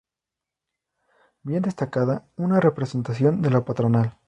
Bien 1.43 1.61
destacada, 1.61 2.25
una 2.35 2.59
representación 2.59 3.43
de 3.43 3.51
la 3.51 3.63
patronal". 3.65 4.17